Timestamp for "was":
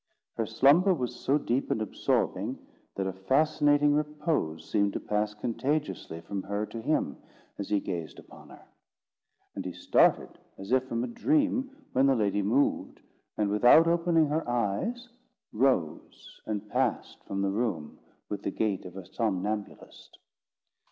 0.95-1.15